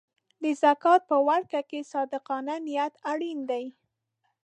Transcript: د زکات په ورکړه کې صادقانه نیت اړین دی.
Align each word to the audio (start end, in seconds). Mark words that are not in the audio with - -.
د 0.43 0.45
زکات 0.63 1.01
په 1.09 1.17
ورکړه 1.27 1.61
کې 1.69 1.87
صادقانه 1.93 2.55
نیت 2.67 2.93
اړین 3.11 3.39
دی. 3.49 3.65